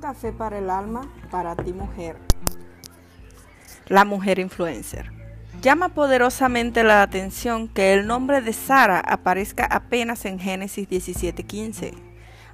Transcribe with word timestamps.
Café 0.00 0.32
para 0.32 0.58
el 0.58 0.70
alma, 0.70 1.10
para 1.30 1.56
ti 1.56 1.72
mujer. 1.72 2.16
La 3.88 4.04
mujer 4.04 4.38
influencer. 4.38 5.10
Llama 5.60 5.88
poderosamente 5.88 6.84
la 6.84 7.02
atención 7.02 7.66
que 7.66 7.94
el 7.94 8.06
nombre 8.06 8.40
de 8.40 8.52
Sara 8.52 9.00
aparezca 9.00 9.64
apenas 9.64 10.24
en 10.24 10.38
Génesis 10.38 10.88
17:15, 10.88 11.94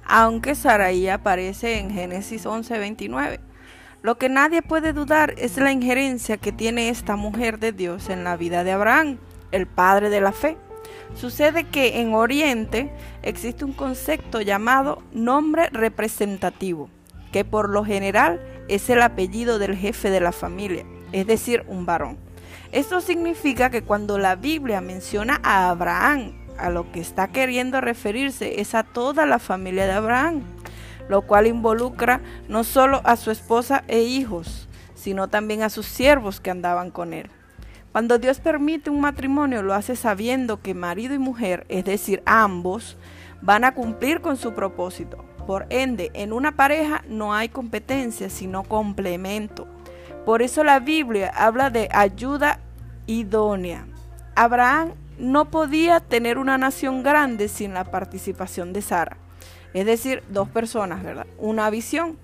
aunque 0.07 0.55
Saraí 0.55 1.07
aparece 1.07 1.77
en 1.77 1.91
Génesis 1.91 2.47
11:29. 2.47 3.39
Lo 4.01 4.17
que 4.17 4.27
nadie 4.27 4.63
puede 4.63 4.91
dudar 4.91 5.35
es 5.37 5.57
la 5.57 5.71
injerencia 5.71 6.37
que 6.37 6.51
tiene 6.51 6.89
esta 6.89 7.15
mujer 7.15 7.59
de 7.59 7.73
Dios 7.73 8.09
en 8.09 8.23
la 8.23 8.37
vida 8.37 8.63
de 8.63 8.71
Abraham, 8.71 9.19
el 9.51 9.67
padre 9.67 10.09
de 10.09 10.21
la 10.21 10.31
fe. 10.31 10.57
Sucede 11.13 11.65
que 11.65 12.01
en 12.01 12.15
Oriente 12.15 12.91
existe 13.21 13.65
un 13.65 13.73
concepto 13.73 14.41
llamado 14.41 15.03
nombre 15.11 15.69
representativo, 15.69 16.89
que 17.35 17.43
por 17.43 17.67
lo 17.67 17.83
general 17.83 18.39
es 18.69 18.89
el 18.89 19.01
apellido 19.01 19.59
del 19.59 19.75
jefe 19.75 20.09
de 20.09 20.21
la 20.21 20.31
familia, 20.31 20.85
es 21.11 21.27
decir, 21.27 21.65
un 21.67 21.85
varón. 21.85 22.17
Esto 22.71 23.01
significa 23.01 23.69
que 23.69 23.81
cuando 23.81 24.17
la 24.17 24.37
Biblia 24.37 24.79
menciona 24.79 25.41
a 25.43 25.69
Abraham, 25.69 26.31
a 26.57 26.69
lo 26.69 26.89
que 26.93 27.01
está 27.01 27.27
queriendo 27.27 27.81
referirse 27.81 28.61
es 28.61 28.73
a 28.73 28.83
toda 28.83 29.25
la 29.25 29.39
familia 29.39 29.85
de 29.85 29.91
Abraham 29.91 30.43
lo 31.09 31.23
cual 31.23 31.45
involucra 31.45 32.21
no 32.47 32.63
solo 32.63 33.01
a 33.03 33.17
su 33.17 33.31
esposa 33.31 33.83
e 33.89 34.03
hijos, 34.03 34.69
sino 34.93 35.27
también 35.27 35.61
a 35.61 35.69
sus 35.69 35.87
siervos 35.87 36.39
que 36.39 36.51
andaban 36.51 36.89
con 36.89 37.13
él. 37.13 37.29
Cuando 37.91 38.17
Dios 38.17 38.39
permite 38.39 38.89
un 38.89 39.01
matrimonio, 39.01 39.61
lo 39.61 39.73
hace 39.73 39.97
sabiendo 39.97 40.61
que 40.61 40.73
marido 40.73 41.13
y 41.13 41.19
mujer, 41.19 41.65
es 41.67 41.83
decir, 41.83 42.23
ambos, 42.25 42.95
van 43.45 43.63
a 43.63 43.73
cumplir 43.73 44.21
con 44.21 44.35
su 44.35 44.53
propósito. 44.53 45.23
Por 45.45 45.67
ende, 45.69 46.09
en 46.15 46.33
una 46.33 46.53
pareja 46.55 47.03
no 47.07 47.33
hay 47.33 47.49
competencia, 47.49 48.29
sino 48.29 48.63
complemento. 48.63 49.67
Por 50.25 50.41
eso 50.41 50.63
la 50.63 50.79
Biblia 50.79 51.31
habla 51.35 51.69
de 51.69 51.87
ayuda 51.91 52.59
idónea. 53.05 53.85
Abraham 54.35 54.93
no 55.19 55.51
podía 55.51 55.99
tener 55.99 56.39
una 56.39 56.57
nación 56.57 57.03
grande 57.03 57.47
sin 57.47 57.75
la 57.75 57.85
participación 57.85 58.73
de 58.73 58.81
Sara. 58.81 59.17
Es 59.73 59.85
decir, 59.85 60.23
dos 60.29 60.49
personas, 60.49 61.03
¿verdad? 61.03 61.27
Una 61.37 61.69
visión. 61.69 62.17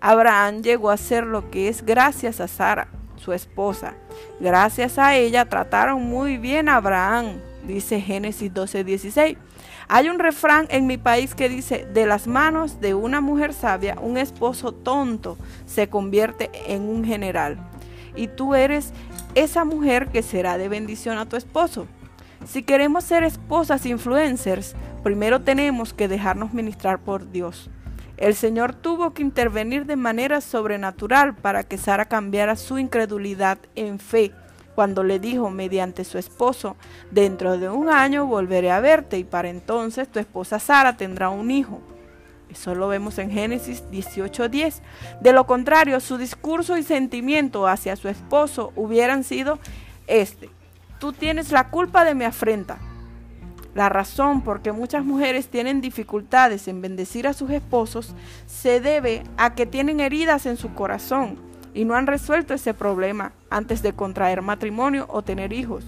Abraham 0.00 0.62
llegó 0.62 0.90
a 0.90 0.96
ser 0.96 1.24
lo 1.24 1.50
que 1.50 1.68
es 1.68 1.86
gracias 1.86 2.40
a 2.40 2.48
Sara, 2.48 2.88
su 3.16 3.32
esposa. 3.32 3.94
Gracias 4.40 4.98
a 4.98 5.14
ella 5.14 5.44
trataron 5.44 6.02
muy 6.02 6.36
bien 6.36 6.68
a 6.68 6.76
Abraham, 6.76 7.40
dice 7.66 8.00
Génesis 8.00 8.52
12:16. 8.52 9.36
Hay 9.88 10.08
un 10.08 10.18
refrán 10.18 10.66
en 10.70 10.86
mi 10.86 10.96
país 10.96 11.34
que 11.34 11.48
dice, 11.48 11.86
de 11.92 12.06
las 12.06 12.26
manos 12.26 12.80
de 12.80 12.94
una 12.94 13.20
mujer 13.20 13.52
sabia, 13.52 13.96
un 14.00 14.16
esposo 14.16 14.72
tonto 14.72 15.36
se 15.66 15.88
convierte 15.88 16.50
en 16.66 16.82
un 16.82 17.04
general. 17.04 17.58
Y 18.16 18.28
tú 18.28 18.54
eres 18.54 18.92
esa 19.34 19.64
mujer 19.64 20.08
que 20.08 20.22
será 20.22 20.56
de 20.56 20.68
bendición 20.68 21.18
a 21.18 21.26
tu 21.26 21.36
esposo. 21.36 21.86
Si 22.46 22.62
queremos 22.62 23.04
ser 23.04 23.24
esposas 23.24 23.86
influencers, 23.86 24.74
primero 25.02 25.40
tenemos 25.40 25.92
que 25.92 26.08
dejarnos 26.08 26.52
ministrar 26.52 26.98
por 26.98 27.30
Dios. 27.30 27.70
El 28.16 28.34
Señor 28.34 28.74
tuvo 28.74 29.12
que 29.12 29.22
intervenir 29.22 29.86
de 29.86 29.96
manera 29.96 30.40
sobrenatural 30.40 31.34
para 31.34 31.64
que 31.64 31.78
Sara 31.78 32.04
cambiara 32.04 32.54
su 32.54 32.78
incredulidad 32.78 33.58
en 33.74 33.98
fe 33.98 34.32
cuando 34.74 35.02
le 35.02 35.18
dijo 35.18 35.50
mediante 35.50 36.04
su 36.04 36.18
esposo, 36.18 36.76
dentro 37.10 37.58
de 37.58 37.68
un 37.68 37.88
año 37.88 38.26
volveré 38.26 38.70
a 38.70 38.80
verte 38.80 39.18
y 39.18 39.24
para 39.24 39.48
entonces 39.48 40.08
tu 40.08 40.18
esposa 40.18 40.58
Sara 40.58 40.96
tendrá 40.96 41.30
un 41.30 41.50
hijo. 41.50 41.80
Eso 42.50 42.74
lo 42.74 42.88
vemos 42.88 43.18
en 43.18 43.30
Génesis 43.30 43.84
18:10. 43.90 44.82
De 45.20 45.32
lo 45.32 45.46
contrario, 45.46 45.98
su 46.00 46.18
discurso 46.18 46.76
y 46.76 46.82
sentimiento 46.82 47.66
hacia 47.66 47.96
su 47.96 48.08
esposo 48.08 48.72
hubieran 48.76 49.24
sido 49.24 49.58
este 50.06 50.50
tú 51.04 51.12
tienes 51.12 51.52
la 51.52 51.68
culpa 51.68 52.02
de 52.02 52.14
mi 52.14 52.24
afrenta. 52.24 52.78
La 53.74 53.90
razón 53.90 54.40
por 54.40 54.62
que 54.62 54.72
muchas 54.72 55.04
mujeres 55.04 55.48
tienen 55.48 55.82
dificultades 55.82 56.66
en 56.66 56.80
bendecir 56.80 57.26
a 57.26 57.34
sus 57.34 57.50
esposos 57.50 58.14
se 58.46 58.80
debe 58.80 59.22
a 59.36 59.54
que 59.54 59.66
tienen 59.66 60.00
heridas 60.00 60.46
en 60.46 60.56
su 60.56 60.72
corazón 60.72 61.38
y 61.74 61.84
no 61.84 61.94
han 61.94 62.06
resuelto 62.06 62.54
ese 62.54 62.72
problema 62.72 63.32
antes 63.54 63.82
de 63.82 63.92
contraer 63.92 64.42
matrimonio 64.42 65.06
o 65.08 65.22
tener 65.22 65.52
hijos. 65.52 65.84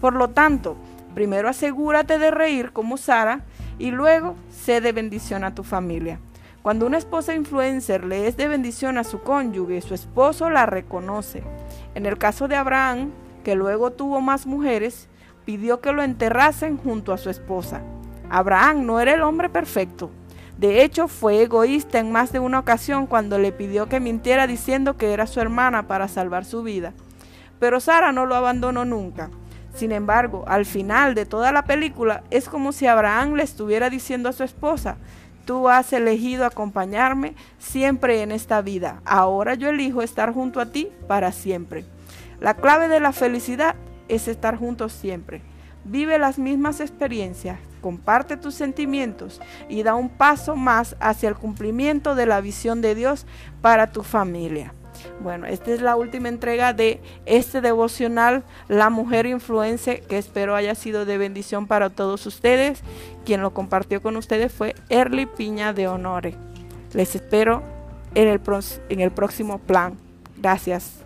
Por 0.00 0.14
lo 0.14 0.28
tanto, 0.28 0.76
primero 1.14 1.48
asegúrate 1.48 2.18
de 2.18 2.30
reír 2.30 2.72
como 2.72 2.96
Sara 2.96 3.42
y 3.78 3.90
luego 3.90 4.36
sé 4.50 4.80
de 4.80 4.92
bendición 4.92 5.44
a 5.44 5.54
tu 5.54 5.62
familia. 5.62 6.18
Cuando 6.62 6.86
una 6.86 6.98
esposa 6.98 7.34
influencer 7.34 8.04
le 8.04 8.26
es 8.26 8.36
de 8.36 8.48
bendición 8.48 8.98
a 8.98 9.04
su 9.04 9.20
cónyuge, 9.20 9.80
su 9.80 9.94
esposo 9.94 10.50
la 10.50 10.66
reconoce. 10.66 11.42
En 11.94 12.06
el 12.06 12.18
caso 12.18 12.48
de 12.48 12.56
Abraham, 12.56 13.10
que 13.44 13.54
luego 13.54 13.90
tuvo 13.90 14.20
más 14.20 14.46
mujeres, 14.46 15.08
pidió 15.44 15.80
que 15.80 15.92
lo 15.92 16.02
enterrasen 16.02 16.76
junto 16.76 17.12
a 17.12 17.18
su 17.18 17.30
esposa. 17.30 17.82
Abraham 18.28 18.86
no 18.86 19.00
era 19.00 19.14
el 19.14 19.22
hombre 19.22 19.48
perfecto. 19.48 20.10
De 20.58 20.82
hecho, 20.82 21.08
fue 21.08 21.42
egoísta 21.42 21.98
en 21.98 22.12
más 22.12 22.32
de 22.32 22.38
una 22.38 22.58
ocasión 22.58 23.06
cuando 23.06 23.38
le 23.38 23.50
pidió 23.50 23.88
que 23.88 23.98
mintiera 23.98 24.46
diciendo 24.46 24.98
que 24.98 25.14
era 25.14 25.26
su 25.26 25.40
hermana 25.40 25.86
para 25.86 26.06
salvar 26.06 26.44
su 26.44 26.62
vida. 26.62 26.92
Pero 27.60 27.78
Sara 27.78 28.10
no 28.10 28.26
lo 28.26 28.34
abandonó 28.34 28.84
nunca. 28.84 29.30
Sin 29.74 29.92
embargo, 29.92 30.44
al 30.48 30.66
final 30.66 31.14
de 31.14 31.26
toda 31.26 31.52
la 31.52 31.64
película 31.64 32.24
es 32.30 32.48
como 32.48 32.72
si 32.72 32.88
Abraham 32.88 33.34
le 33.34 33.44
estuviera 33.44 33.88
diciendo 33.88 34.28
a 34.28 34.32
su 34.32 34.42
esposa, 34.42 34.96
tú 35.44 35.68
has 35.68 35.92
elegido 35.92 36.44
acompañarme 36.44 37.34
siempre 37.58 38.22
en 38.22 38.32
esta 38.32 38.62
vida, 38.62 39.00
ahora 39.04 39.54
yo 39.54 39.68
elijo 39.68 40.02
estar 40.02 40.32
junto 40.32 40.60
a 40.60 40.66
ti 40.66 40.88
para 41.06 41.30
siempre. 41.30 41.84
La 42.40 42.54
clave 42.54 42.88
de 42.88 43.00
la 43.00 43.12
felicidad 43.12 43.76
es 44.08 44.26
estar 44.26 44.56
juntos 44.56 44.92
siempre. 44.92 45.42
Vive 45.84 46.18
las 46.18 46.38
mismas 46.38 46.80
experiencias, 46.80 47.58
comparte 47.80 48.36
tus 48.36 48.54
sentimientos 48.54 49.40
y 49.68 49.82
da 49.82 49.94
un 49.94 50.08
paso 50.08 50.56
más 50.56 50.96
hacia 51.00 51.28
el 51.28 51.36
cumplimiento 51.36 52.14
de 52.14 52.26
la 52.26 52.40
visión 52.40 52.80
de 52.80 52.94
Dios 52.94 53.26
para 53.62 53.92
tu 53.92 54.02
familia. 54.02 54.74
Bueno, 55.20 55.46
esta 55.46 55.70
es 55.70 55.82
la 55.82 55.96
última 55.96 56.30
entrega 56.30 56.72
de 56.72 57.00
este 57.26 57.60
devocional, 57.60 58.42
La 58.68 58.88
Mujer 58.88 59.26
Influence, 59.26 60.00
que 60.00 60.16
espero 60.16 60.56
haya 60.56 60.74
sido 60.74 61.04
de 61.04 61.18
bendición 61.18 61.66
para 61.66 61.90
todos 61.90 62.24
ustedes. 62.24 62.82
Quien 63.26 63.42
lo 63.42 63.52
compartió 63.52 64.00
con 64.00 64.16
ustedes 64.16 64.50
fue 64.50 64.74
Erly 64.88 65.26
Piña 65.26 65.74
de 65.74 65.88
Honore. 65.88 66.34
Les 66.94 67.14
espero 67.14 67.62
en 68.14 68.28
el, 68.28 68.40
en 68.88 69.00
el 69.00 69.10
próximo 69.10 69.58
plan. 69.58 69.98
Gracias. 70.38 71.04